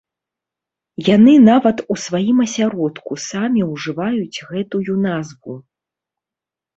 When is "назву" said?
5.05-5.53